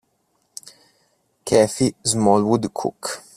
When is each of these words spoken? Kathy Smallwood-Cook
Kathy 1.45 1.93
Smallwood-Cook 2.03 3.21